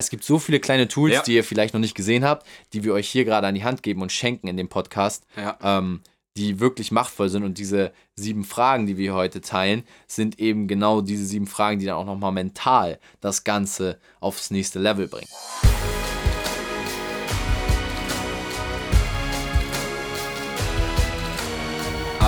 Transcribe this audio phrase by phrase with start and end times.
[0.00, 1.22] Es gibt so viele kleine Tools, Ja.
[1.22, 3.82] die ihr vielleicht noch nicht gesehen habt, die wir euch hier gerade an die Hand
[3.82, 5.58] geben und schenken in dem Podcast, Ja.
[5.60, 6.02] ähm,
[6.36, 7.42] die wirklich machtvoll sind.
[7.42, 11.86] Und diese sieben Fragen, die wir heute teilen, sind eben genau diese sieben Fragen, die
[11.86, 15.26] dann auch nochmal mental das Ganze aufs nächste Level bringen.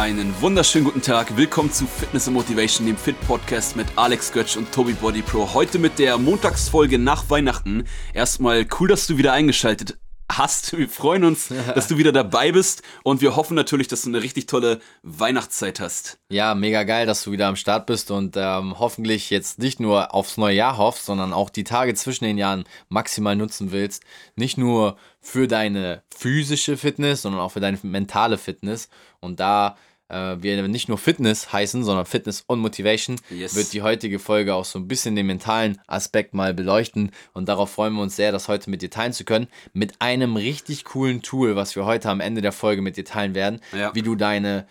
[0.01, 1.37] Einen wunderschönen guten Tag.
[1.37, 5.53] Willkommen zu Fitness and Motivation, dem Fit Podcast mit Alex Götsch und Tobi Body Pro.
[5.53, 7.85] Heute mit der Montagsfolge nach Weihnachten.
[8.15, 9.99] Erstmal cool, dass du wieder eingeschaltet
[10.31, 10.77] hast.
[10.77, 14.23] Wir freuen uns, dass du wieder dabei bist und wir hoffen natürlich, dass du eine
[14.23, 16.19] richtig tolle Weihnachtszeit hast.
[16.31, 20.15] Ja, mega geil, dass du wieder am Start bist und ähm, hoffentlich jetzt nicht nur
[20.15, 24.03] aufs neue Jahr hoffst, sondern auch die Tage zwischen den Jahren maximal nutzen willst.
[24.35, 28.89] Nicht nur für deine physische Fitness, sondern auch für deine mentale Fitness.
[29.21, 29.77] Und da
[30.11, 33.55] wir nicht nur Fitness heißen, sondern Fitness und Motivation, Yes.
[33.55, 37.13] wird die heutige Folge auch so ein bisschen den mentalen Aspekt mal beleuchten.
[37.33, 39.47] Und darauf freuen wir uns sehr, das heute mit dir teilen zu können.
[39.73, 43.35] Mit einem richtig coolen Tool, was wir heute am Ende der Folge mit dir teilen
[43.35, 43.95] werden, Ja.
[43.95, 44.67] wie du deine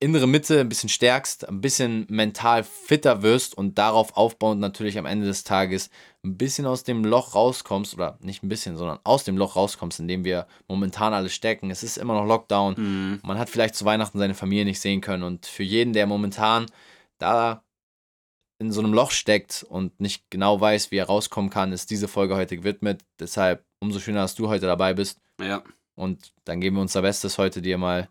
[0.00, 5.06] innere Mitte ein bisschen stärkst, ein bisschen mental fitter wirst und darauf aufbauend natürlich am
[5.06, 5.90] Ende des Tages
[6.24, 9.98] ein bisschen aus dem Loch rauskommst oder nicht ein bisschen, sondern aus dem Loch rauskommst,
[9.98, 11.70] in dem wir momentan alle stecken.
[11.70, 12.74] Es ist immer noch Lockdown.
[12.76, 13.20] Mhm.
[13.24, 16.66] Man hat vielleicht zu Weihnachten seine Familie nicht sehen können und für jeden, der momentan
[17.18, 17.64] da
[18.60, 22.08] in so einem Loch steckt und nicht genau weiß, wie er rauskommen kann, ist diese
[22.08, 23.02] Folge heute gewidmet.
[23.18, 25.20] Deshalb umso schöner, dass du heute dabei bist.
[25.40, 25.62] Ja.
[25.94, 28.08] Und dann geben wir unser Bestes heute, dir mal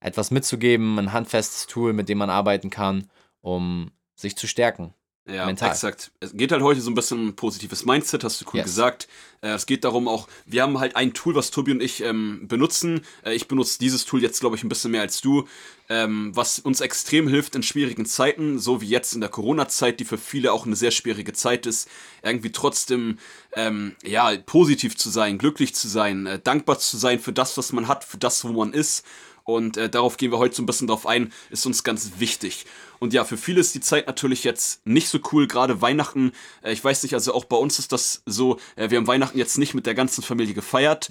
[0.00, 3.10] etwas mitzugeben, ein handfestes Tool, mit dem man arbeiten kann,
[3.40, 4.94] um sich zu stärken.
[5.30, 5.68] Ja, Mental.
[5.70, 6.10] exakt.
[6.20, 8.64] Es geht halt heute so ein bisschen um positives Mindset, hast du cool Yes.
[8.64, 9.08] gesagt.
[9.42, 12.48] Äh, es geht darum auch, wir haben halt ein Tool, was Tobi und ich ähm,
[12.48, 13.02] benutzen.
[13.22, 15.46] Äh, ich benutze dieses Tool jetzt, glaube ich, ein bisschen mehr als du,
[15.90, 20.06] ähm, was uns extrem hilft in schwierigen Zeiten, so wie jetzt in der Corona-Zeit, die
[20.06, 21.90] für viele auch eine sehr schwierige Zeit ist,
[22.22, 23.18] irgendwie trotzdem
[23.52, 27.72] ähm, ja, positiv zu sein, glücklich zu sein, äh, dankbar zu sein für das, was
[27.72, 29.04] man hat, für das, wo man ist.
[29.48, 32.66] Und äh, darauf gehen wir heute so ein bisschen drauf ein, ist uns ganz wichtig.
[32.98, 36.32] Und ja, für viele ist die Zeit natürlich jetzt nicht so cool, gerade Weihnachten.
[36.60, 39.38] Äh, ich weiß nicht, also auch bei uns ist das so, äh, wir haben Weihnachten
[39.38, 41.08] jetzt nicht mit der ganzen Familie gefeiert.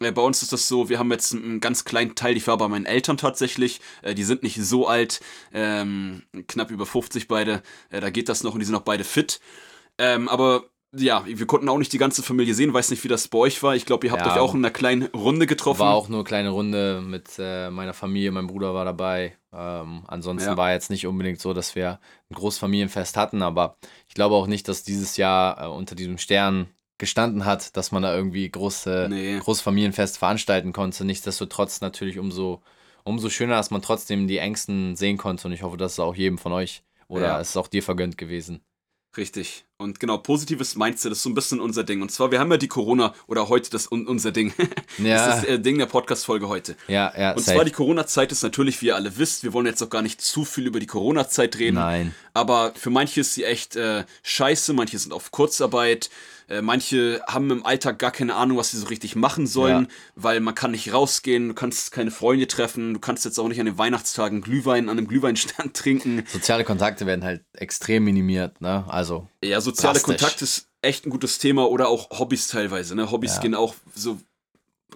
[0.00, 2.46] Äh, bei uns ist das so, wir haben jetzt einen, einen ganz kleinen Teil, ich
[2.46, 3.80] war bei meinen Eltern tatsächlich.
[4.02, 5.20] Äh, die sind nicht so alt,
[5.54, 7.62] ähm, knapp über 50 beide.
[7.88, 9.40] Äh, da geht das noch und die sind auch beide fit.
[9.96, 10.64] Ähm, aber
[10.96, 12.72] ja, wir konnten auch nicht die ganze Familie sehen.
[12.72, 13.76] Weiß nicht, wie das bei euch war.
[13.76, 14.32] Ich glaube, ihr habt Ja.
[14.32, 15.80] euch auch in einer kleinen Runde getroffen.
[15.80, 19.36] War auch nur eine kleine Runde mit äh, meiner Familie, mein Bruder war dabei.
[19.52, 20.56] Ähm, ansonsten Ja.
[20.56, 22.00] war jetzt nicht unbedingt so, dass wir
[22.30, 23.76] ein Großfamilienfest hatten, aber
[24.08, 28.02] ich glaube auch nicht, dass dieses Jahr äh, unter diesem Stern gestanden hat, dass man
[28.02, 29.38] da irgendwie große, Nee.
[29.38, 31.04] Großfamilienfest veranstalten konnte.
[31.04, 32.60] Nichtsdestotrotz natürlich umso,
[33.04, 36.14] umso schöner, dass man trotzdem die Ängsten sehen konnte und ich hoffe, das ist auch
[36.16, 37.40] jedem von euch oder Ja.
[37.40, 38.62] es ist auch dir vergönnt gewesen.
[39.16, 39.64] Richtig.
[39.80, 42.02] Und genau, positives Mindset ist so ein bisschen unser Ding.
[42.02, 44.52] Und zwar, wir haben ja die Corona oder heute das un unser Ding.
[44.98, 45.14] Ja.
[45.26, 46.74] Das ist das äh, Ding der Podcast-Folge heute.
[46.88, 47.54] Ja, ja, Und safe.
[47.54, 50.20] zwar die Corona-Zeit ist natürlich, wie ihr alle wisst, wir wollen jetzt auch gar nicht
[50.20, 51.76] zu viel über die Corona-Zeit reden.
[51.76, 52.12] Nein.
[52.34, 56.10] Aber für manche ist sie echt äh, scheiße, manche sind auf Kurzarbeit,
[56.48, 59.88] äh, manche haben im Alltag gar keine Ahnung, was sie so richtig machen sollen, Ja.
[60.16, 63.60] weil man kann nicht rausgehen, du kannst keine Freunde treffen, du kannst jetzt auch nicht
[63.60, 66.24] an den Weihnachtstagen Glühwein an einem Glühweinstand trinken.
[66.26, 68.84] Soziale Kontakte werden halt extrem minimiert, ne?
[68.88, 70.16] Also, Ja, soziale Drastisch.
[70.18, 72.94] Kontakt ist echt ein gutes Thema oder auch Hobbys teilweise.
[72.94, 73.10] Ne?
[73.10, 73.40] Hobbys Ja.
[73.42, 74.18] gehen auch so,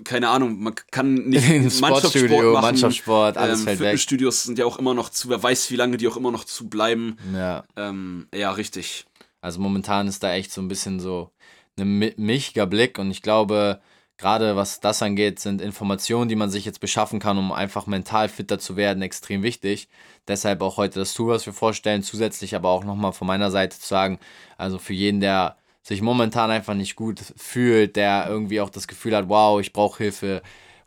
[0.05, 1.45] keine Ahnung, man kann nicht
[1.77, 2.63] Sportstudio, machen.
[2.63, 3.87] Mannschaftssport, alles ähm, fällt weg.
[3.89, 6.45] Fitnessstudios sind ja auch immer noch zu, wer weiß, wie lange die auch immer noch
[6.45, 7.17] zu bleiben.
[7.35, 7.65] Ja.
[7.77, 9.07] Ähm, ja, richtig.
[9.41, 11.31] Also momentan ist da echt so ein bisschen so
[11.79, 13.81] ein mi- milchiger Blick und ich glaube,
[14.23, 18.29] gerade was das angeht, sind Informationen, die man sich jetzt beschaffen kann, um einfach mental
[18.29, 19.89] fitter zu werden, extrem wichtig.
[20.29, 23.79] Deshalb auch heute das Tool, was wir vorstellen, zusätzlich aber auch nochmal von meiner Seite
[23.79, 24.21] zu sagen,
[24.57, 29.17] also für jeden, der sich momentan einfach nicht gut fühlt, der irgendwie auch das Gefühl
[29.17, 30.43] hat, wow, ich brauche Hilfe,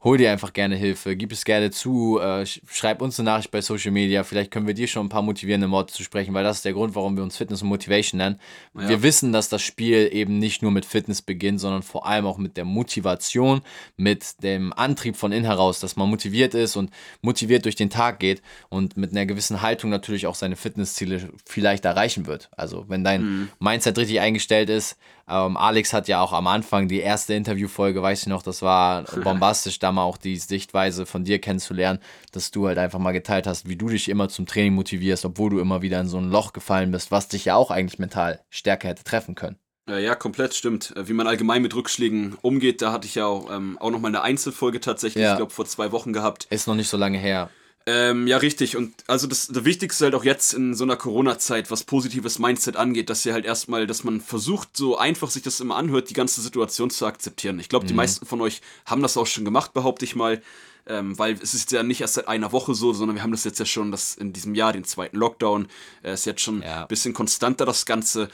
[0.06, 3.50] hol dir einfach gerne Hilfe, gib es gerne zu, äh, sch- schreib uns eine Nachricht
[3.50, 6.44] bei Social Media, vielleicht können wir dir schon ein paar motivierende Worte zu sprechen, weil
[6.44, 8.40] das ist der Grund, warum wir uns Fitness und Motivation nennen.
[8.76, 8.88] Ja.
[8.88, 12.38] Wir wissen, dass das Spiel eben nicht nur mit Fitness beginnt, sondern vor allem auch
[12.38, 13.62] mit der Motivation,
[13.98, 16.92] mit dem Antrieb von innen heraus, dass man motiviert ist und
[17.22, 21.84] motiviert durch den Tag geht und mit einer gewissen Haltung natürlich auch seine Fitnessziele vielleicht
[21.84, 22.50] erreichen wird.
[22.56, 24.98] Also wenn dein Mindset richtig eingestellt ist,
[25.30, 29.04] ähm, Alex hat ja auch am Anfang die erste Interviewfolge, weiß ich noch, das war
[29.24, 32.00] bombastisch, da mal auch die Sichtweise von dir kennenzulernen,
[32.32, 35.50] dass du halt einfach mal geteilt hast, wie du dich immer zum Training motivierst, obwohl
[35.50, 38.42] du immer wieder in so ein Loch gefallen bist, was dich ja auch eigentlich mental
[38.50, 39.58] stärker hätte treffen können.
[39.88, 40.96] Ja, ja, komplett stimmt.
[40.96, 44.00] Äh, Wie man allgemein mit Rückschlägen umgeht, da hatte ich ja auch, ähm, auch noch
[44.00, 45.34] mal eine Einzelfolge tatsächlich, Ja.
[45.34, 46.46] ich glaube, vor zwei Wochen gehabt.
[46.50, 47.50] Ist noch nicht so lange her.
[47.88, 48.76] Ähm, ja, richtig.
[48.78, 52.78] Und also das, das Wichtigste halt auch jetzt in so einer Corona-Zeit, was positives Mindset
[52.78, 56.16] angeht, dass ihr halt erstmal, dass man versucht, so einfach sich das immer anhört, die
[56.16, 57.60] ganze Situation zu akzeptieren.
[57.60, 57.90] Ich glaube, mhm.
[57.90, 60.42] die meisten von euch haben das auch schon gemacht, behaupte ich mal.
[60.88, 63.44] Ähm, weil es ist ja nicht erst seit einer Woche so, sondern wir haben das
[63.44, 65.68] jetzt ja schon das in diesem Jahr, den zweiten Lockdown.
[66.04, 66.84] Äh, ist jetzt schon ja.
[66.84, 68.30] ein bisschen konstanter, das Ganze.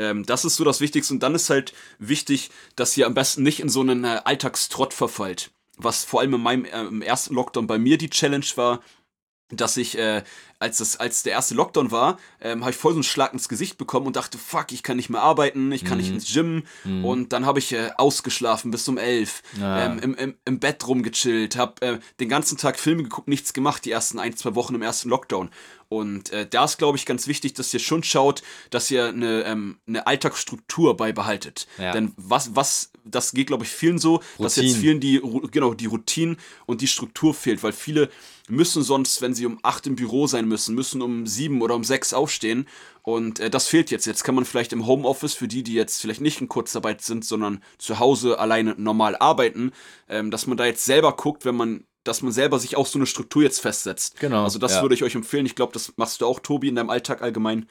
[0.00, 1.14] Ähm, das ist so das Wichtigste.
[1.14, 4.94] Und dann ist halt wichtig, dass ihr am besten nicht in so einen äh, Alltagstrott
[4.94, 8.80] verfallt was vor allem in meinem äh, im ersten Lockdown bei mir die Challenge war,
[9.50, 10.22] dass ich, äh,
[10.62, 13.48] als, das, als der erste Lockdown war, ähm, habe ich voll so einen Schlag ins
[13.48, 16.04] Gesicht bekommen und dachte, fuck, ich kann nicht mehr arbeiten, ich kann mhm.
[16.04, 16.62] nicht ins Gym.
[16.84, 17.04] Mhm.
[17.04, 19.86] Und dann habe ich äh, ausgeschlafen bis um elf, ja.
[19.86, 23.84] ähm, im, im, im Bett rumgechillt, habe äh, den ganzen Tag Filme geguckt, nichts gemacht,
[23.84, 25.50] die ersten ein, zwei Wochen im ersten Lockdown.
[25.88, 29.42] Und äh, da ist, glaube ich, ganz wichtig, dass ihr schon schaut, dass ihr eine,
[29.42, 31.66] ähm, eine Alltagsstruktur beibehaltet.
[31.76, 31.92] Ja.
[31.92, 34.38] Denn was, was, das geht, glaube ich, vielen so, Routine.
[34.38, 35.20] dass jetzt vielen die,
[35.50, 38.08] genau, die Routine und die Struktur fehlt, weil viele
[38.48, 41.84] müssen sonst, wenn sie um acht im Büro sein müssen, müssen um sieben oder um
[41.84, 42.68] sechs aufstehen.
[43.02, 44.06] Und äh, das fehlt jetzt.
[44.06, 47.24] Jetzt kann man vielleicht im Homeoffice, für die, die jetzt vielleicht nicht in Kurzarbeit sind,
[47.24, 49.72] sondern zu Hause alleine normal arbeiten,
[50.08, 52.98] ähm, dass man da jetzt selber guckt, wenn man dass man selber sich auch so
[52.98, 54.18] eine Struktur jetzt festsetzt.
[54.18, 54.42] Genau.
[54.42, 54.82] Also das ja.
[54.82, 55.46] würde ich euch empfehlen.
[55.46, 57.68] Ich glaube, das machst du auch, Tobi, in deinem Alltag allgemein.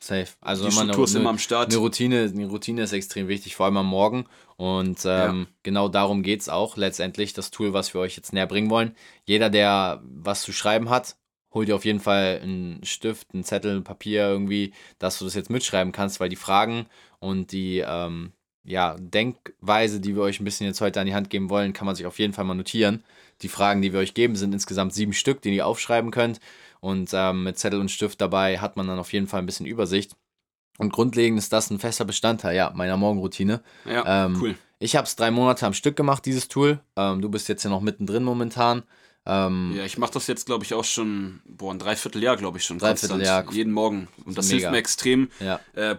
[0.00, 0.28] Safe.
[0.40, 1.70] Also die Struktur eine, ist immer am Start.
[1.70, 4.26] Eine Routine, eine Routine ist extrem wichtig, vor allem am Morgen.
[4.56, 5.46] Und ähm, ja.
[5.62, 8.94] genau darum geht es auch letztendlich, das Tool, was wir euch jetzt näher bringen wollen.
[9.24, 11.16] Jeder, der was zu schreiben hat,
[11.54, 15.34] hol dir auf jeden Fall einen Stift, einen Zettel, ein Papier irgendwie, dass du das
[15.34, 16.86] jetzt mitschreiben kannst, weil die Fragen
[17.20, 18.32] und die ähm,
[18.64, 21.86] ja, Denkweise, die wir euch ein bisschen jetzt heute an die Hand geben wollen, kann
[21.86, 23.04] man sich auf jeden Fall mal notieren.
[23.42, 26.40] Die Fragen, die wir euch geben, sind insgesamt sieben Stück, die ihr aufschreiben könnt.
[26.80, 29.66] Und ähm, mit Zettel und Stift dabei hat man dann auf jeden Fall ein bisschen
[29.66, 30.16] Übersicht.
[30.78, 33.62] Und grundlegend ist das ein fester Bestandteil ja, meiner Morgenroutine.
[33.84, 34.54] Ja, ähm, cool.
[34.78, 36.80] Ich habe es drei Monate am Stück gemacht, dieses Tool.
[36.96, 38.82] Ähm, du bist jetzt ja noch mittendrin momentan.
[39.26, 42.64] Ähm, ja, ich mache das jetzt, glaube ich, auch schon, boah, ein Dreivierteljahr, glaube ich
[42.64, 42.78] schon.
[42.78, 43.50] Dreivierteljahr.
[43.52, 44.08] Jeden Morgen.
[44.24, 44.58] Und das mega.
[44.58, 45.60] hilft mir extrem, ja.
[45.74, 45.96] äh,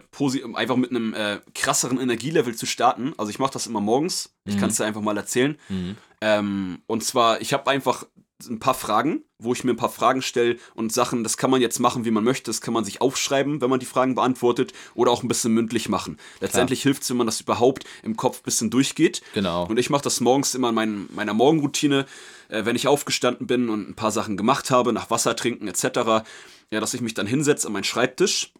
[0.54, 3.13] einfach mit einem äh, krasseren Energielevel zu starten.
[3.18, 4.36] Also ich mache das immer morgens.
[4.45, 4.60] Ich mhm.
[4.60, 5.57] kann es dir einfach mal erzählen.
[5.69, 5.98] Mhm.
[6.22, 8.06] Ähm, und zwar, ich habe einfach
[8.49, 11.61] ein paar Fragen, wo ich mir ein paar Fragen stelle und Sachen, das kann man
[11.61, 14.73] jetzt machen, wie man möchte, das kann man sich aufschreiben, wenn man die Fragen beantwortet
[14.93, 16.17] oder auch ein bisschen mündlich machen.
[16.41, 19.21] Letztendlich hilft es, wenn man das überhaupt im Kopf ein bisschen durchgeht.
[19.33, 19.65] Genau.
[19.65, 22.05] Und ich mache das morgens immer in mein, meiner Morgenroutine,
[22.49, 26.25] äh, wenn ich aufgestanden bin und ein paar Sachen gemacht habe, nach Wasser trinken etc.,
[26.71, 28.51] ja, dass ich mich dann hinsetze an meinen Schreibtisch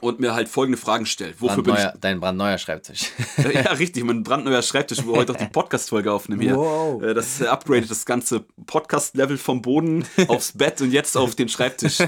[0.00, 1.40] und mir halt folgende Fragen stellt.
[1.40, 2.00] Wofür brandneuer, bin ich?
[2.00, 3.10] Dein brandneuer Schreibtisch.
[3.54, 6.56] ja, richtig, mein brandneuer Schreibtisch, wo wir heute auch die Podcast-Folge aufnehmen hier.
[6.56, 7.02] Wow.
[7.02, 11.98] Äh, das upgradet das ganze Podcast-Level vom Boden aufs Bett und jetzt auf den Schreibtisch.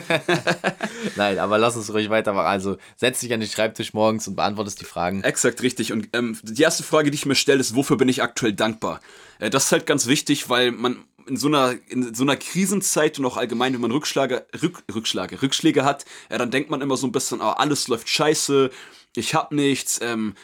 [1.16, 2.46] Nein, aber lass uns ruhig weitermachen.
[2.46, 5.22] Also setz dich an den Schreibtisch morgens und beantwortest die Fragen.
[5.22, 5.92] Exakt, richtig.
[5.92, 9.00] Und ähm, die erste Frage, die ich mir stelle, ist, wofür bin ich aktuell dankbar?
[9.38, 13.18] Äh, das ist halt ganz wichtig, weil man in so einer, in so einer Krisenzeit
[13.18, 16.96] und auch allgemein, wenn man Rückschläge, Rück, Rückschläge, Rückschläge hat, ja, dann denkt man immer
[16.96, 18.70] so ein bisschen, oh, alles läuft scheiße,
[19.14, 20.34] ich hab nichts, ähm,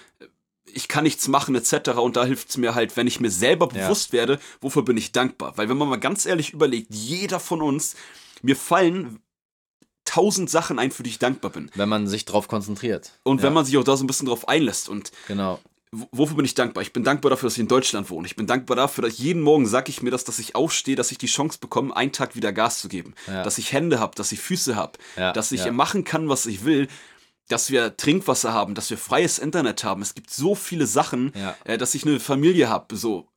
[0.66, 1.90] ich kann nichts machen, etc.
[1.90, 4.18] Und da hilft es mir halt, wenn ich mir selber bewusst ja.
[4.18, 5.56] werde, wofür bin ich dankbar.
[5.56, 7.94] Weil wenn man mal ganz ehrlich überlegt, jeder von uns,
[8.42, 9.20] mir fallen
[10.04, 11.70] tausend Sachen ein, für die ich dankbar bin.
[11.74, 13.18] Wenn man sich drauf konzentriert.
[13.22, 13.44] Und ja.
[13.44, 14.88] wenn man sich auch da so ein bisschen drauf einlässt.
[14.88, 15.60] Und genau
[16.12, 16.82] wofür bin ich dankbar?
[16.82, 18.26] Ich bin dankbar dafür, dass ich in Deutschland wohne.
[18.26, 21.10] Ich bin dankbar dafür, dass jeden Morgen sage ich mir das, dass ich aufstehe, dass
[21.10, 23.14] ich die Chance bekomme, einen Tag wieder Gas zu geben.
[23.26, 23.42] Ja.
[23.42, 25.32] Dass ich Hände habe, dass ich Füße habe, ja.
[25.32, 25.72] dass ich ja.
[25.72, 26.88] machen kann, was ich will.
[27.48, 30.00] Dass wir Trinkwasser haben, dass wir freies Internet haben.
[30.00, 31.32] Es gibt so viele Sachen,
[31.64, 32.96] äh, dass ich eine Familie habe.
[32.96, 33.28] So,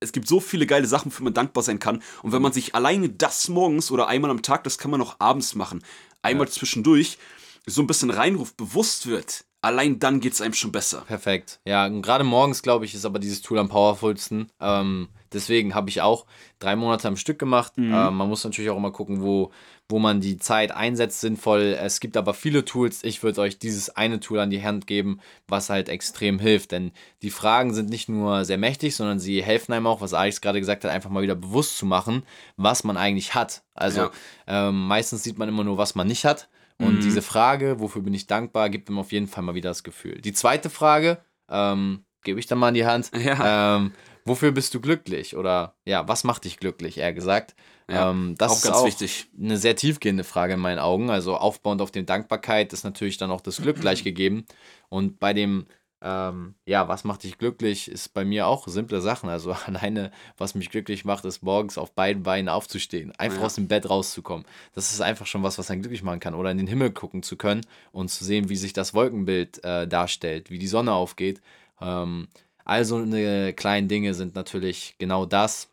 [0.00, 2.02] es gibt so viele geile Sachen, für man dankbar sein kann.
[2.22, 5.16] Und wenn man sich alleine das morgens oder einmal am Tag, das kann man auch
[5.18, 5.82] abends machen,
[6.22, 7.18] einmal zwischendurch,
[7.66, 11.02] so ein bisschen reinruft, bewusst wird, allein dann geht es einem schon besser.
[11.06, 11.60] Perfekt.
[11.66, 14.50] Ja, gerade morgens, glaube ich, ist aber dieses Tool am powerfulsten.
[14.60, 16.26] Ähm, deswegen habe ich auch
[16.60, 17.76] drei Monate am Stück gemacht.
[17.76, 17.92] Mhm.
[17.92, 19.50] Ähm, man muss natürlich auch immer gucken, wo,
[19.88, 21.76] wo man die Zeit einsetzt, sinnvoll.
[21.80, 23.02] Es gibt aber viele Tools.
[23.02, 26.70] Ich würde euch dieses eine Tool an die Hand geben, was halt extrem hilft.
[26.70, 26.92] Denn
[27.22, 30.60] die Fragen sind nicht nur sehr mächtig, sondern sie helfen einem auch, was Alex gerade
[30.60, 32.22] gesagt hat, einfach mal wieder bewusst zu machen,
[32.56, 33.62] was man eigentlich hat.
[33.74, 34.10] Also ja.
[34.46, 36.48] ähm, meistens sieht man immer nur, was man nicht hat.
[36.78, 37.00] Und mhm.
[37.00, 40.20] diese Frage, wofür bin ich dankbar, gibt ihm auf jeden Fall mal wieder das Gefühl.
[40.20, 41.18] Die zweite Frage,
[41.48, 43.10] ähm, gebe ich dann mal in die Hand.
[43.16, 43.76] Ja.
[43.76, 43.92] Ähm,
[44.24, 45.36] wofür bist du glücklich?
[45.36, 47.54] Oder ja, was macht dich glücklich, eher gesagt?
[47.88, 49.28] Ja, ähm, das auch ist ganz auch wichtig.
[49.40, 51.08] Eine sehr tiefgehende Frage in meinen Augen.
[51.08, 54.44] Also aufbauend auf die Dankbarkeit ist natürlich dann auch das Glück gleich gegeben.
[54.88, 55.66] Und bei dem
[56.02, 59.28] ähm, ja, was macht dich glücklich, ist bei mir auch simple Sachen.
[59.28, 63.46] Also alleine, was mich glücklich macht, ist morgens auf beiden Beinen aufzustehen, einfach ja.
[63.46, 64.46] aus dem Bett rauszukommen.
[64.74, 66.34] Das ist einfach schon was, was einen glücklich machen kann.
[66.34, 69.88] Oder in den Himmel gucken zu können und zu sehen, wie sich das Wolkenbild äh,
[69.88, 71.40] darstellt, wie die Sonne aufgeht.
[71.80, 72.28] Ähm,
[72.64, 75.68] also eine kleinen Dinge sind natürlich genau das,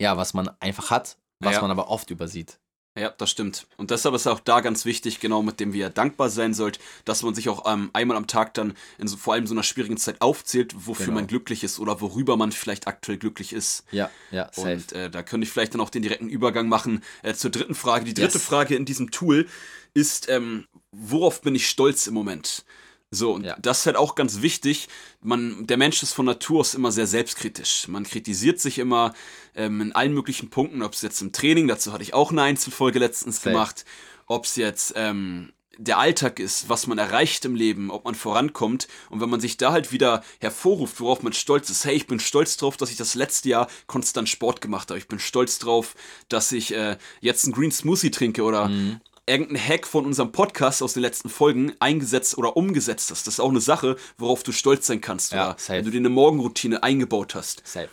[0.00, 1.62] ja, was man einfach hat was Ja.
[1.62, 2.58] man aber oft übersieht.
[2.98, 3.66] Ja, das stimmt.
[3.76, 6.80] Und deshalb ist auch da ganz wichtig, genau mit dem, wie ihr dankbar sein sollt,
[7.04, 9.62] dass man sich auch ähm, einmal am Tag dann in so, vor allem so einer
[9.62, 11.16] schwierigen Zeit aufzählt, wofür Genau.
[11.18, 13.84] man glücklich ist oder worüber man vielleicht aktuell glücklich ist.
[13.92, 14.72] Ja, ja, safe.
[14.72, 17.74] Und äh, da könnte ich vielleicht dann auch den direkten Übergang machen äh, zur dritten
[17.76, 18.04] Frage.
[18.04, 18.44] Die dritte Yes.
[18.44, 19.46] Frage in diesem Tool
[19.94, 22.64] ist, ähm, worauf bin ich stolz im Moment?
[23.10, 23.56] So, und Ja.
[23.60, 24.88] das ist halt auch ganz wichtig.
[25.22, 27.88] Man, der Mensch ist von Natur aus immer sehr selbstkritisch.
[27.88, 29.14] Man kritisiert sich immer
[29.54, 32.42] ähm, in allen möglichen Punkten, ob es jetzt im Training, dazu hatte ich auch eine
[32.42, 33.50] Einzelfolge letztens Safe.
[33.50, 33.84] gemacht,
[34.26, 38.88] ob es jetzt ähm, der Alltag ist, was man erreicht im Leben, ob man vorankommt.
[39.10, 42.18] Und wenn man sich da halt wieder hervorruft, worauf man stolz ist, hey, ich bin
[42.20, 44.98] stolz drauf, dass ich das letzte Jahr konstant Sport gemacht habe.
[44.98, 45.94] Ich bin stolz drauf,
[46.28, 49.00] dass ich äh, jetzt einen Green Smoothie trinke oder Mhm.
[49.28, 53.26] Irgendein Hack von unserem Podcast aus den letzten Folgen eingesetzt oder umgesetzt hast.
[53.26, 55.32] Das ist auch eine Sache, worauf du stolz sein kannst.
[55.32, 57.66] Ja, wenn du dir eine Morgenroutine eingebaut hast.
[57.66, 57.88] safe.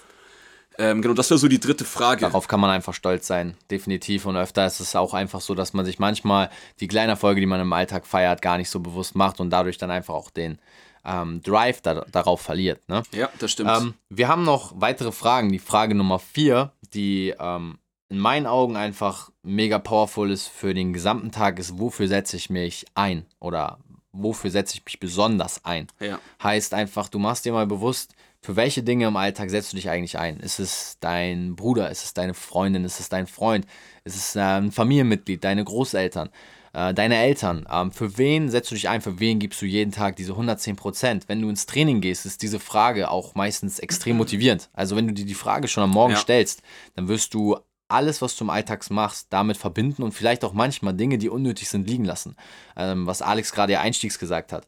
[0.77, 2.21] Ähm, genau, das wäre so die dritte Frage.
[2.21, 4.25] Darauf kann man einfach stolz sein, definitiv.
[4.25, 6.49] Und öfter ist es auch einfach so, dass man sich manchmal
[6.79, 9.77] die kleinen Erfolge, die man im Alltag feiert, gar nicht so bewusst macht und dadurch
[9.77, 10.59] dann einfach auch den
[11.05, 12.87] ähm, Drive da, darauf verliert.
[12.89, 13.03] Ne?
[13.13, 13.71] Ja, das stimmt.
[13.73, 15.51] Ähm, wir haben noch weitere Fragen.
[15.51, 17.77] Die Frage Nummer vier, die ähm,
[18.09, 22.49] in meinen Augen einfach mega powerful ist für den gesamten Tag, ist, wofür setze ich
[22.49, 23.25] mich ein?
[23.39, 23.79] Oder
[24.11, 25.87] wofür setze ich mich besonders ein?
[25.99, 26.19] ja.
[26.43, 29.89] Heißt einfach, du machst dir mal bewusst, für welche Dinge im Alltag setzt du dich
[29.89, 30.39] eigentlich ein?
[30.39, 31.89] Ist es dein Bruder?
[31.89, 32.85] Ist es deine Freundin?
[32.85, 33.65] Ist es dein Freund?
[34.03, 35.43] Ist es äh, ein Familienmitglied?
[35.43, 36.29] Deine Großeltern?
[36.73, 37.65] Äh, deine Eltern?
[37.71, 39.01] Ähm, für wen setzt du dich ein?
[39.01, 41.27] Für wen gibst du jeden Tag diese 110 Prozent?
[41.27, 44.69] Wenn du ins Training gehst, ist diese Frage auch meistens extrem motivierend.
[44.73, 46.19] Also wenn du dir die Frage schon am Morgen Ja.
[46.19, 46.61] stellst,
[46.95, 47.57] dann wirst du
[47.87, 51.69] alles, was du im Alltags machst, damit verbinden und vielleicht auch manchmal Dinge, die unnötig
[51.69, 52.35] sind, liegen lassen.
[52.75, 54.67] Ähm, was Alex gerade ja einstiegs gesagt hat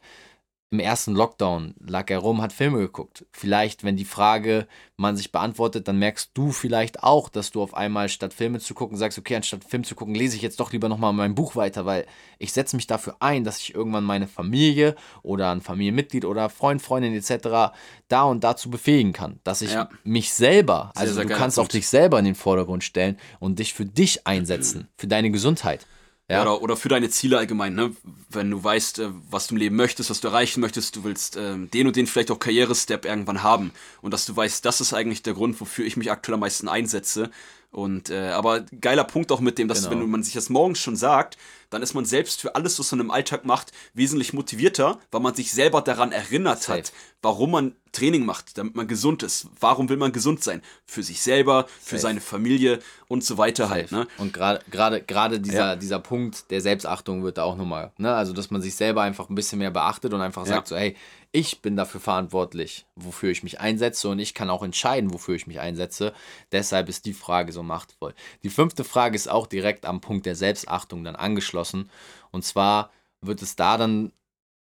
[0.70, 3.26] im ersten Lockdown lag er rum, hat Filme geguckt.
[3.32, 7.74] Vielleicht, wenn die Frage man sich beantwortet, dann merkst du vielleicht auch, dass du auf
[7.74, 10.74] einmal statt Filme zu gucken sagst, okay, anstatt Film zu gucken, lese ich jetzt doch
[10.74, 12.06] lieber nochmal mein Buch weiter, weil
[12.38, 16.82] ich setze mich dafür ein, dass ich irgendwann meine Familie oder ein Familienmitglied oder Freund,
[16.82, 17.74] Freundin etc.
[18.10, 19.40] da und dazu befähigen kann.
[19.46, 19.90] Dass ich Ja.
[20.04, 23.18] mich selber, Sehr, also sehr du geiler kannst auch dich selber in den Vordergrund stellen
[23.40, 25.88] und dich für dich einsetzen, für deine Gesundheit.
[26.30, 26.42] Ja.
[26.42, 27.96] Oder, oder für deine Ziele allgemein, ne?
[28.30, 31.38] Wenn du weißt, äh, was du im Leben möchtest, was du erreichen möchtest, du willst
[31.38, 33.72] ähm, den und den vielleicht auch Karrierestep irgendwann haben.
[34.02, 36.68] Und dass du weißt, das ist eigentlich der Grund, wofür ich mich aktuell am meisten
[36.68, 37.32] einsetze.
[37.72, 40.02] Und äh, aber geiler Punkt auch mit dem, dass Genau.
[40.02, 41.38] wenn man sich das morgens schon sagt,
[41.70, 45.36] dann ist man selbst für alles, was man im Alltag macht, wesentlich motivierter, weil man
[45.36, 46.80] sich selber daran erinnert Safe.
[46.80, 49.48] hat, warum man Training macht, damit man gesund ist.
[49.60, 50.62] Warum will man gesund sein?
[50.86, 52.00] Für sich selber, für Safe.
[52.00, 53.92] seine Familie und so weiter halt.
[53.92, 54.08] Ne?
[54.18, 55.76] Und gerade gerade gerade dieser, Ja.
[55.76, 58.16] dieser Punkt der Selbstachtung wird da auch nochmal, ne?
[58.16, 60.54] Also dass man sich selber einfach ein bisschen mehr beachtet und einfach Ja.
[60.56, 60.96] sagt so, hey,
[61.32, 65.48] ich bin dafür verantwortlich, wofür ich mich einsetze und ich kann auch entscheiden, wofür ich
[65.48, 66.14] mich einsetze.
[66.52, 68.14] Deshalb ist die Frage so machtvoll.
[68.44, 71.90] Die fünfte Frage ist auch direkt am Punkt der Selbstachtung dann angeschlossen.
[72.32, 72.92] Und zwar
[73.22, 74.12] wird es da dann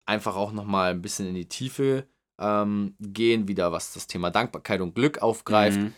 [0.06, 2.06] einfach auch nochmal ein bisschen in die Tiefe
[2.38, 5.94] ähm, gehen, wieder was das Thema Dankbarkeit und Glück aufgreift Mhm.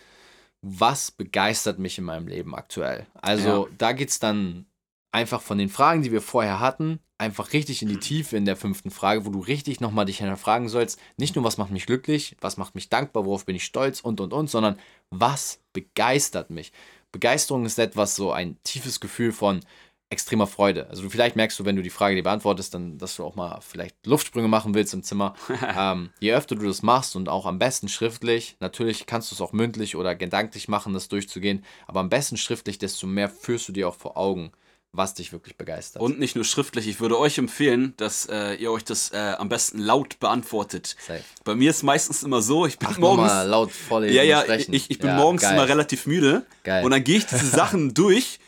[0.60, 3.06] was begeistert mich in meinem Leben aktuell?
[3.14, 4.66] Also da geht es dann
[5.12, 8.56] einfach von den Fragen, die wir vorher hatten, einfach richtig in die Tiefe in der
[8.56, 12.36] fünften Frage, wo du richtig nochmal dich hinterfragen sollst, nicht nur, was macht mich glücklich,
[12.40, 14.78] was macht mich dankbar, worauf bin ich stolz und, und, und, sondern
[15.10, 16.72] was begeistert mich?
[17.10, 19.60] Begeisterung ist etwas, so ein tiefes Gefühl von
[20.10, 20.88] extremer Freude.
[20.88, 23.34] Also du, vielleicht merkst du, wenn du die Frage dir beantwortest, dann, dass du auch
[23.34, 25.34] mal vielleicht Luftsprünge machen willst im Zimmer.
[25.76, 29.40] ähm, je öfter du das machst und auch am besten schriftlich, natürlich kannst du es
[29.40, 33.72] auch mündlich oder gedanklich machen, das durchzugehen, aber am besten schriftlich, desto mehr führst du
[33.72, 34.52] dir auch vor Augen,
[34.92, 36.00] was dich wirklich begeistert.
[36.02, 39.48] Und nicht nur schriftlich, ich würde euch empfehlen, dass äh, ihr euch das äh, am
[39.48, 40.96] besten laut beantwortet.
[41.06, 41.22] Safe.
[41.44, 43.32] Bei mir ist meistens immer so, ich bin Ach, morgens.
[43.46, 45.54] laut vorlesen Ja, ja, ich, ich bin Ja, morgens geil.
[45.54, 46.46] immer relativ müde.
[46.64, 46.84] Geil.
[46.84, 48.40] Und dann gehe ich diese Sachen durch.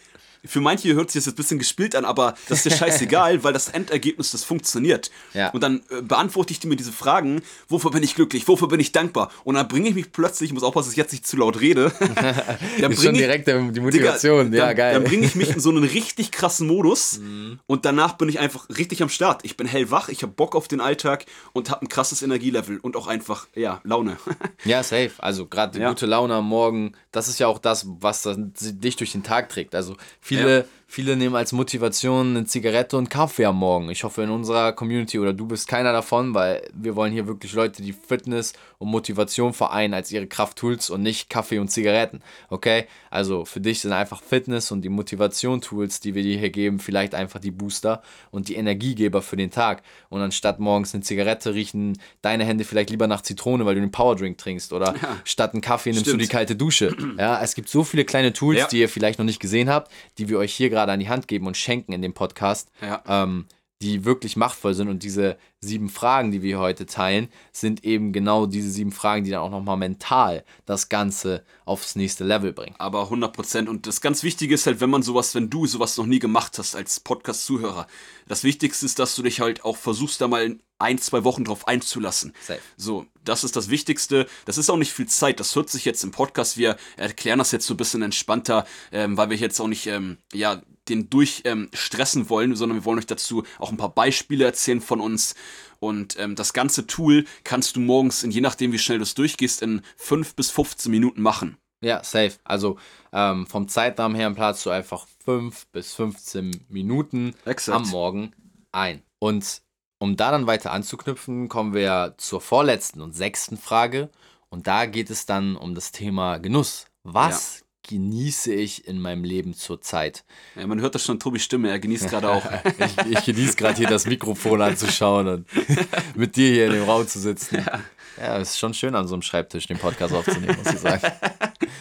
[0.45, 3.43] Für manche hört sich das jetzt ein bisschen gespielt an, aber das ist dir scheißegal,
[3.45, 5.11] weil das Endergebnis, das funktioniert.
[5.35, 5.51] Ja.
[5.51, 8.81] Und dann äh, beantworte ich dir mir diese Fragen, wofür bin ich glücklich, wofür bin
[8.81, 9.31] ich dankbar?
[9.45, 11.61] Und dann bringe ich mich plötzlich, ich muss aufpassen, dass ich jetzt nicht zu laut
[11.61, 11.93] rede.
[12.81, 14.51] dann ist schon ich- direkt die Motivation.
[14.51, 14.95] Digga, ja, dann, geil.
[14.95, 17.59] Dann bringe ich mich in so einen richtig krassen Modus Mhm.
[17.67, 19.45] und danach bin ich einfach richtig am Start.
[19.45, 22.97] Ich bin hellwach, ich habe Bock auf den Alltag und habe ein krasses Energielevel und
[22.97, 24.17] auch einfach, ja, Laune.
[24.65, 25.11] Ja, safe.
[25.19, 25.89] Also gerade die Ja.
[25.91, 29.75] gute Laune am Morgen, das ist ja auch das, was dich durch den Tag trägt.
[29.75, 29.97] Also
[30.31, 33.91] viele, Viele nehmen als Motivation eine Zigarette und Kaffee am Morgen.
[33.91, 37.53] Ich hoffe, in unserer Community oder du bist keiner davon, weil wir wollen hier wirklich
[37.53, 42.23] Leute, die Fitness und Motivation vereinen als ihre Krafttools und nicht Kaffee und Zigaretten.
[42.49, 42.87] Okay?
[43.09, 47.15] Also für dich sind einfach Fitness und die Motivation-Tools, die wir dir hier geben, vielleicht
[47.15, 49.85] einfach die Booster und die Energiegeber für den Tag.
[50.09, 53.93] Und anstatt morgens eine Zigarette riechen deine Hände vielleicht lieber nach Zitrone, weil du einen
[53.93, 54.73] Powerdrink trinkst.
[54.73, 55.21] Oder ja.
[55.23, 56.21] statt einen Kaffee nimmst Stimmt.
[56.21, 56.97] du die kalte Dusche.
[57.17, 58.67] Ja, es gibt so viele kleine Tools, ja.
[58.67, 61.09] die ihr vielleicht noch nicht gesehen habt, die wir euch hier gerade gerade an die
[61.09, 63.03] Hand geben und schenken in dem Podcast, ja.
[63.07, 63.47] ähm,
[63.83, 64.89] die wirklich machtvoll sind.
[64.89, 69.31] Und diese sieben Fragen, die wir heute teilen, sind eben genau diese sieben Fragen, die
[69.31, 72.77] dann auch nochmal mental das Ganze aufs nächste Level bringen.
[72.79, 73.69] Aber 100 Prozent.
[73.69, 76.59] Und das ganz Wichtige ist halt, wenn man sowas, wenn du sowas noch nie gemacht
[76.59, 77.87] hast als Podcast-Zuhörer,
[78.29, 81.69] das Wichtigste ist, dass du dich halt auch versuchst, da mal ein, zwei Wochen drauf
[81.69, 82.35] einzulassen.
[82.41, 82.61] Safe.
[82.77, 84.27] So, das ist das Wichtigste.
[84.45, 85.41] Das ist auch nicht viel Zeit.
[85.41, 86.57] Das hört sich jetzt im Podcast.
[86.57, 90.19] Wir erklären das jetzt so ein bisschen entspannter, ähm, weil wir jetzt auch nicht, ähm,
[90.33, 94.81] ja, den durchstressen ähm, wollen, sondern wir wollen euch dazu auch ein paar Beispiele erzählen
[94.81, 95.35] von uns.
[95.79, 99.15] Und ähm, das ganze Tool kannst du morgens, in, je nachdem wie schnell du es
[99.15, 101.57] durchgehst, in 5 bis 15 Minuten machen.
[101.83, 102.35] Ja, safe.
[102.45, 102.79] Also
[103.13, 107.77] ähm, vom Zeitrahmen her planst du einfach 5 bis 15 Minuten Exakt.
[107.77, 108.33] am Morgen
[108.73, 109.03] ein.
[109.19, 109.63] Und
[109.99, 114.11] um da dann weiter anzuknüpfen, kommen wir zur vorletzten und sechsten Frage.
[114.51, 116.87] Und da geht es dann um das Thema Genuss.
[117.03, 120.25] Was genieße ich in meinem Leben zurzeit.
[120.57, 122.45] Ja, man hört das schon Tobis Stimme, er genießt gerade auch.
[122.79, 125.47] ich, ich genieße gerade hier das Mikrofon anzuschauen und
[126.15, 127.65] mit dir hier in dem Raum zu sitzen.
[127.67, 127.81] Ja.
[128.19, 131.03] ja, ist schon schön an so einem Schreibtisch den Podcast aufzunehmen, muss ich sagen.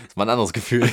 [0.08, 0.90] Das war ein anderes Gefühl.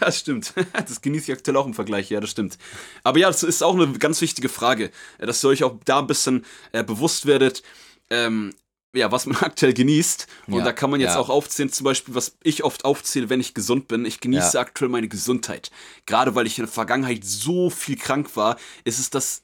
[0.00, 0.54] Ja, stimmt.
[0.72, 2.56] Das genieße ich aktuell auch im Vergleich, ja, das stimmt.
[3.02, 6.06] Aber ja, das ist auch eine ganz wichtige Frage, dass ihr euch auch da ein
[6.06, 7.64] bisschen äh, bewusst werdet.
[8.10, 8.54] Ähm,
[8.94, 10.26] ja, was man aktuell genießt.
[10.46, 11.20] Und ja, da kann man jetzt ja.
[11.20, 14.04] auch aufzählen, zum Beispiel, was ich oft aufzähle, wenn ich gesund bin.
[14.04, 14.60] Ich genieße ja.
[14.60, 15.70] aktuell meine Gesundheit.
[16.06, 19.42] Gerade weil ich in der Vergangenheit so viel krank war, ist es das.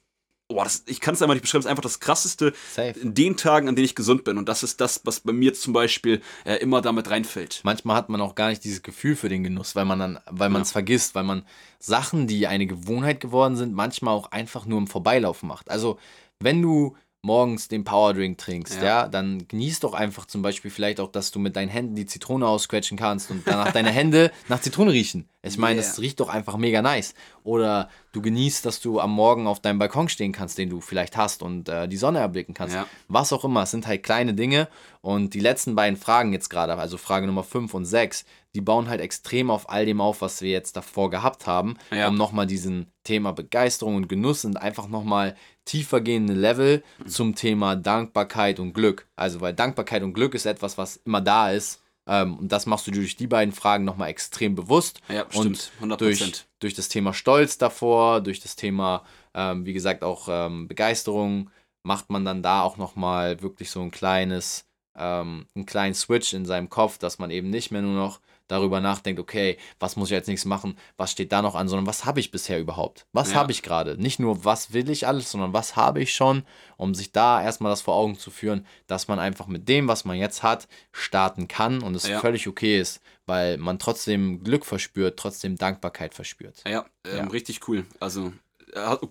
[0.49, 2.97] Boah, das, ich kann es einfach nicht beschreiben, es ist einfach das krasseste Safe.
[3.01, 4.39] in den Tagen, an denen ich gesund bin.
[4.39, 7.63] Und das ist das, was bei mir zum Beispiel äh, immer damit reinfällt.
[7.65, 10.49] Manchmal hat man auch gar nicht dieses Gefühl für den Genuss, weil man dann, weil
[10.49, 11.45] man es vergisst, weil man
[11.81, 15.69] Sachen, die eine Gewohnheit geworden sind, manchmal auch einfach nur im Vorbeilaufen macht.
[15.69, 15.99] Also,
[16.39, 18.85] wenn du morgens den Powerdrink trinkst, ja.
[18.85, 19.09] ja.
[19.09, 22.47] dann genieß doch einfach zum Beispiel vielleicht auch, dass du mit deinen Händen die Zitrone
[22.47, 25.29] ausquetschen kannst und danach deine Hände nach Zitrone riechen.
[25.43, 25.87] Ich meine, yeah.
[25.87, 27.15] das riecht doch einfach mega nice.
[27.45, 31.17] Oder du genießt, dass du am Morgen auf deinem Balkon stehen kannst, den du vielleicht
[31.17, 32.75] hast und äh, die Sonne erblicken kannst.
[32.75, 32.87] Ja.
[33.09, 34.69] Was auch immer, es sind halt kleine Dinge.
[35.03, 38.25] Und die letzten beiden Fragen jetzt gerade, also Frage Nummer 5 und 6,
[38.57, 42.09] die bauen halt extrem auf all dem auf, was wir jetzt davor gehabt haben, ja.
[42.09, 47.77] um nochmal diesen Thema Begeisterung und Genuss und einfach nochmal tiefer gehende Level zum Thema
[47.77, 49.07] Dankbarkeit und Glück.
[49.15, 52.87] Also, weil Dankbarkeit und Glück ist etwas, was immer da ist ähm, und das machst
[52.87, 55.01] du durch die beiden Fragen nochmal extrem bewusst.
[55.09, 55.97] Ja, stimmt, 100%.
[55.97, 61.51] Durch, durch das Thema Stolz davor, durch das Thema, ähm, wie gesagt, auch ähm, Begeisterung,
[61.83, 64.67] macht man dann da auch nochmal wirklich so ein kleines,
[64.97, 68.81] ähm, einen kleinen Switch in seinem Kopf, dass man eben nicht mehr nur noch darüber
[68.81, 72.05] nachdenkt, okay, was muss ich als nächstes machen, was steht da noch an, sondern was
[72.05, 73.07] habe ich bisher überhaupt?
[73.13, 73.37] Was ja.
[73.37, 74.01] habe ich gerade?
[74.01, 76.45] Nicht nur, was will ich alles, sondern was habe ich schon,
[76.77, 80.05] um sich da erstmal das vor Augen zu führen, dass man einfach mit dem, was
[80.05, 82.21] man jetzt hat, starten kann und es ja.
[82.21, 86.63] völlig okay ist, weil man trotzdem Glück verspürt, trotzdem Dankbarkeit verspürt.
[86.67, 87.25] Ja, ähm, ja.
[87.25, 87.87] richtig cool.
[88.01, 88.33] Also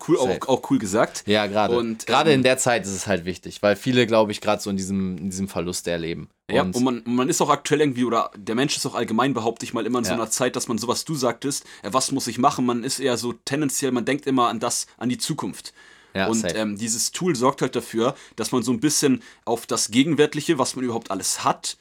[0.08, 1.24] cool, auch, auch, cool gesagt.
[1.26, 1.76] Ja, gerade.
[1.76, 4.62] Und gerade ähm, in der Zeit ist es halt wichtig, weil viele, glaube ich, gerade
[4.62, 6.30] so in diesem, in diesem Verlust erleben.
[6.50, 9.34] Ja, und, und man, man ist auch aktuell irgendwie, oder der Mensch ist auch allgemein,
[9.34, 10.10] behaupte ich mal, immer in ja.
[10.10, 12.84] so einer Zeit, dass man so, was du sagtest, äh, was muss ich machen, man
[12.84, 15.74] ist eher so tendenziell, man denkt immer an das, an die Zukunft.
[16.16, 19.92] Ja, und ähm, dieses Tool sorgt halt dafür, dass man so ein bisschen auf das
[19.92, 21.78] Gegenwärtige, was man überhaupt alles hat,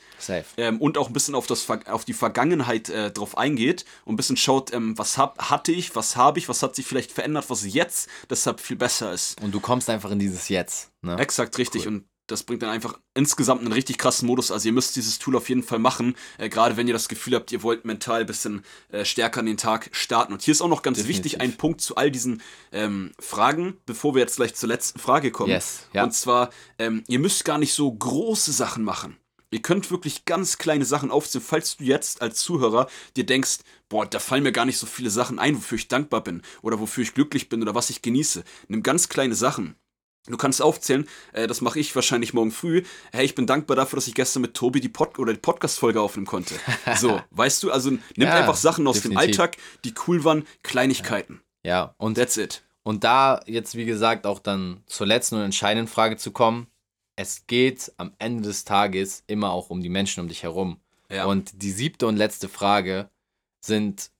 [0.57, 4.16] ähm, und auch ein bisschen auf, das, auf die Vergangenheit äh, drauf eingeht und ein
[4.16, 7.49] bisschen schaut, ähm, was hab, hatte ich, was habe ich, was hat sich vielleicht verändert,
[7.49, 9.40] was jetzt deshalb viel besser ist.
[9.40, 10.90] Und du kommst einfach in dieses Jetzt.
[11.03, 11.16] Ne?
[11.16, 11.83] Exakt, richtig.
[11.83, 11.92] Cool.
[11.94, 14.50] Und das bringt dann einfach insgesamt einen richtig krassen Modus.
[14.50, 17.34] Also ihr müsst dieses Tool auf jeden Fall machen, äh, gerade wenn ihr das Gefühl
[17.34, 20.32] habt, ihr wollt mental ein bisschen äh, stärker an den Tag starten.
[20.32, 21.24] Und hier ist auch noch ganz Definitiv.
[21.24, 25.30] wichtig ein Punkt zu all diesen ähm, Fragen, bevor wir jetzt gleich zur letzten Frage
[25.30, 25.50] kommen.
[25.50, 26.04] Yes, ja.
[26.04, 29.16] Und zwar, ähm, ihr müsst gar nicht so große Sachen machen.
[29.50, 33.58] Ihr könnt wirklich ganz kleine Sachen aufzählen, falls du jetzt als Zuhörer dir denkst,
[33.88, 36.80] boah, da fallen mir gar nicht so viele Sachen ein, wofür ich dankbar bin oder
[36.80, 38.42] wofür ich glücklich bin oder was ich genieße.
[38.66, 39.76] Nimm ganz kleine Sachen
[40.26, 42.82] Du kannst aufzählen, äh, das mache ich wahrscheinlich morgen früh.
[43.12, 46.00] Hey, ich bin dankbar dafür, dass ich gestern mit Tobi die, Pod oder die Podcast-Folge
[46.00, 46.54] aufnehmen konnte.
[46.96, 49.20] So, weißt du, also nimm ja, einfach Sachen aus definitiv.
[49.20, 51.42] dem Alltag, die cool waren, Kleinigkeiten.
[51.62, 51.70] Ja.
[51.70, 52.62] ja, und that's it.
[52.82, 56.68] Und da jetzt, wie gesagt, auch dann zur letzten und entscheidenden Frage zu kommen.
[57.16, 60.78] Es geht am Ende des Tages immer auch um die Menschen um dich herum.
[61.10, 61.26] Ja.
[61.26, 63.08] Und die siebte und letzte Frage
[63.60, 64.10] sind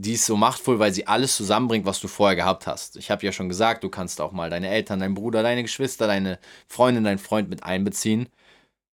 [0.00, 2.96] die ist so machtvoll, weil sie alles zusammenbringt, was du vorher gehabt hast.
[2.96, 6.06] Ich habe ja schon gesagt, du kannst auch mal deine Eltern, deinen Bruder, deine Geschwister,
[6.06, 8.28] deine Freundin, deinen Freund mit einbeziehen.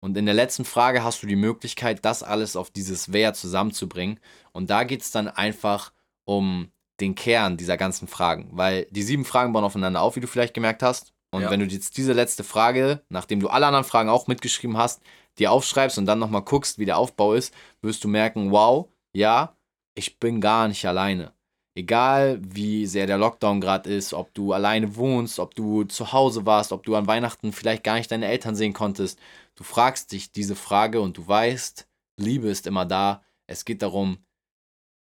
[0.01, 4.19] Und in der letzten Frage hast du die Möglichkeit, das alles auf dieses Wer zusammenzubringen.
[4.51, 5.93] Und da geht es dann einfach
[6.25, 10.27] um den Kern dieser ganzen Fragen, weil die sieben Fragen bauen aufeinander auf, wie du
[10.27, 11.13] vielleicht gemerkt hast.
[11.31, 11.51] Und ja.
[11.51, 15.01] wenn du jetzt diese letzte Frage, nachdem du alle anderen Fragen auch mitgeschrieben hast,
[15.39, 19.55] dir aufschreibst und dann nochmal guckst, wie der Aufbau ist, wirst du merken, wow, ja,
[19.99, 21.33] ich bin gar nicht alleine.
[21.75, 26.47] Egal wie sehr der Lockdown gerade ist, ob du alleine wohnst, ob du zu Hause
[26.47, 29.19] warst, ob du an Weihnachten vielleicht gar nicht deine Eltern sehen konntest,
[29.57, 33.23] du fragst dich diese Frage und du weißt, Liebe ist immer da.
[33.47, 34.19] Es geht darum,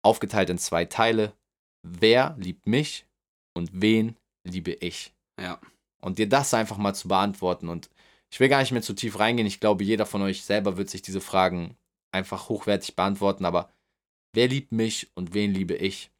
[0.02, 1.32] aufgeteilt in zwei Teile,
[1.82, 3.06] wer liebt mich
[3.52, 5.12] und wen liebe ich.
[5.40, 5.60] Ja.
[6.00, 7.68] Und dir das einfach mal zu beantworten.
[7.68, 7.88] Und
[8.30, 9.46] ich will gar nicht mehr zu tief reingehen.
[9.46, 11.76] Ich glaube, jeder von euch selber wird sich diese Fragen
[12.12, 13.44] einfach hochwertig beantworten.
[13.44, 13.70] Aber
[14.34, 16.10] wer liebt mich und wen liebe ich?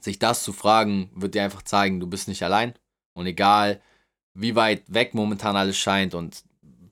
[0.00, 2.74] Sich das zu fragen, wird dir einfach zeigen, du bist nicht allein.
[3.14, 3.80] Und egal,
[4.34, 6.44] wie weit weg momentan alles scheint und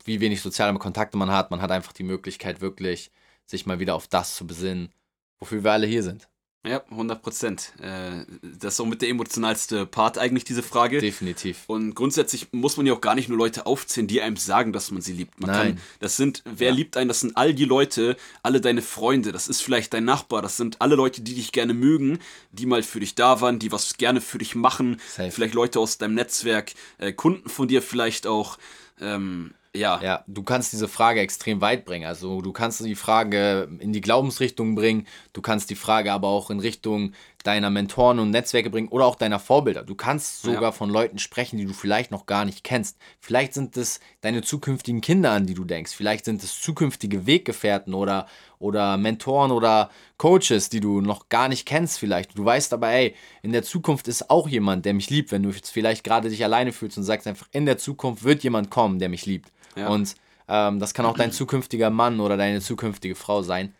[0.04, 3.10] wie wenig soziale Kontakte man hat, man hat einfach die Möglichkeit, wirklich
[3.44, 4.92] sich mal wieder auf das zu besinnen,
[5.38, 6.28] wofür wir alle hier sind.
[6.66, 7.72] Ja, 100 Prozent.
[7.80, 11.00] Äh, das ist somit der emotionalste Part eigentlich, diese Frage.
[11.00, 11.64] Definitiv.
[11.68, 14.90] Und grundsätzlich muss man ja auch gar nicht nur Leute aufzählen, die einem sagen, dass
[14.90, 15.40] man sie liebt.
[15.40, 15.76] Man Nein.
[15.76, 16.74] Kann, das sind, wer ja.
[16.74, 17.08] liebt einen?
[17.08, 20.80] Das sind all die Leute, alle deine Freunde, das ist vielleicht dein Nachbar, das sind
[20.80, 22.18] alle Leute, die dich gerne mögen,
[22.50, 25.00] die mal für dich da waren, die was gerne für dich machen.
[25.08, 25.30] Safe.
[25.30, 28.58] Vielleicht Leute aus deinem Netzwerk, äh, Kunden von dir vielleicht auch.
[29.00, 30.00] Ähm, ja.
[30.02, 32.06] Ja, du kannst diese Frage extrem weit bringen.
[32.06, 36.50] Also du kannst die Frage in die Glaubensrichtung bringen, du kannst die Frage aber auch
[36.50, 37.12] in Richtung
[37.46, 39.84] deiner Mentoren und Netzwerke bringen oder auch deiner Vorbilder.
[39.84, 40.72] Du kannst sogar ja.
[40.72, 42.98] von Leuten sprechen, die du vielleicht noch gar nicht kennst.
[43.20, 45.92] Vielleicht sind es deine zukünftigen Kinder, an die du denkst.
[45.92, 48.26] Vielleicht sind es zukünftige Weggefährten oder,
[48.58, 52.36] oder Mentoren oder Coaches, die du noch gar nicht kennst vielleicht.
[52.36, 55.50] Du weißt aber, ey, in der Zukunft ist auch jemand, der mich liebt, wenn du
[55.50, 58.98] jetzt vielleicht gerade dich alleine fühlst und sagst einfach, in der Zukunft wird jemand kommen,
[58.98, 59.52] der mich liebt.
[59.76, 59.88] Ja.
[59.88, 60.14] Und
[60.48, 63.74] ähm, das kann auch dein zukünftiger Mann oder deine zukünftige Frau sein.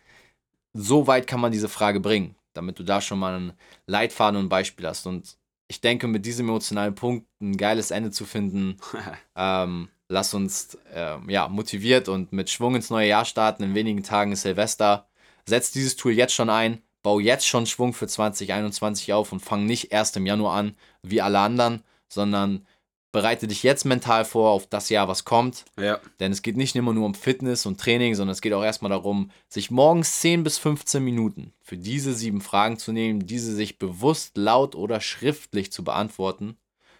[0.73, 3.53] So weit kann man diese Frage bringen, damit du da schon mal einen
[3.87, 5.07] Leitfaden und ein Beispiel hast.
[5.07, 8.77] Und ich denke, mit diesem emotionalen Punkt ein geiles Ende zu finden,
[9.35, 13.63] ähm, lass uns ähm, ja, motiviert und mit Schwung ins neue Jahr starten.
[13.63, 15.07] In wenigen Tagen ist Silvester.
[15.45, 19.65] Setz dieses Tool jetzt schon ein, bau jetzt schon Schwung für 2021 auf und fang
[19.65, 22.65] nicht erst im Januar an, wie alle anderen, sondern
[23.11, 25.65] bereite dich jetzt mental vor auf das Jahr, was kommt.
[25.79, 25.99] Ja.
[26.19, 28.91] Denn es geht nicht immer nur um Fitness und Training, sondern es geht auch erstmal
[28.91, 33.79] darum, sich morgens 10 bis 15 Minuten für diese sieben Fragen zu nehmen, diese sich
[33.79, 36.57] bewusst laut oder schriftlich zu beantworten.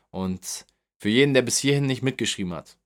[0.10, 0.66] Und
[1.00, 2.78] für jeden, der bis hierhin nicht mitgeschrieben hat,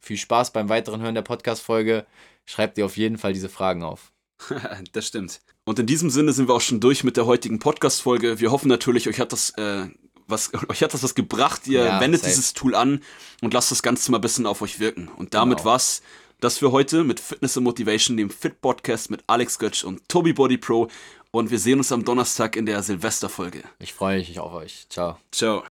[0.00, 2.06] viel Spaß beim weiteren Hören der Podcast-Folge.
[2.44, 4.12] Schreib dir auf jeden Fall diese Fragen auf.
[4.92, 5.40] das stimmt.
[5.64, 8.40] Und in diesem Sinne sind wir auch schon durch mit der heutigen Podcast-Folge.
[8.40, 9.86] Wir hoffen natürlich, euch hat das äh,
[10.32, 12.32] was, euch hat das was gebracht, ihr ja, wendet safe.
[12.32, 13.02] dieses Tool an
[13.40, 15.08] und lasst das Ganze mal ein bisschen auf euch wirken.
[15.16, 15.70] Und damit genau.
[15.70, 16.02] war's
[16.40, 20.32] das für heute mit Fitness und Motivation, dem Fit Podcast mit Alex Götz und Toby
[20.32, 20.88] Body Pro.
[21.30, 23.62] Und wir sehen uns am Donnerstag in der Silvesterfolge.
[23.78, 24.86] Ich freue mich auf euch.
[24.90, 25.18] Ciao.
[25.30, 25.62] Ciao.